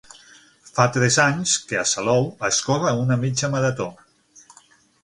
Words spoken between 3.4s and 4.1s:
marató.